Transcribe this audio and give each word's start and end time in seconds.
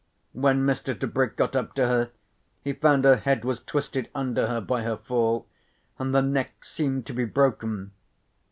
When 0.33 0.63
Mr. 0.65 0.99
Tebrick 0.99 1.35
got 1.35 1.55
up 1.55 1.75
to 1.75 1.85
her 1.87 2.09
he 2.63 2.73
found 2.73 3.05
her 3.05 3.17
head 3.17 3.45
was 3.45 3.61
twisted 3.63 4.09
under 4.15 4.47
her 4.47 4.59
by 4.59 4.81
her 4.81 4.97
fall 4.97 5.45
and 5.99 6.11
the 6.11 6.23
neck 6.23 6.65
seemed 6.65 7.05
to 7.05 7.13
be 7.13 7.25
broken. 7.25 7.91